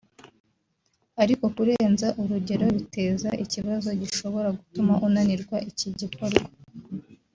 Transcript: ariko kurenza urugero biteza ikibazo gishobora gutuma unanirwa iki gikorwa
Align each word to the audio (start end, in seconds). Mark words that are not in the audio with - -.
ariko 1.23 1.43
kurenza 1.55 2.07
urugero 2.21 2.65
biteza 2.77 3.29
ikibazo 3.43 3.89
gishobora 4.01 4.49
gutuma 4.59 4.93
unanirwa 5.07 5.57
iki 5.69 5.87
gikorwa 5.99 6.45